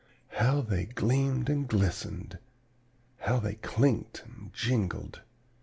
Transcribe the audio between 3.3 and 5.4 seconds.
they clinked and jingled!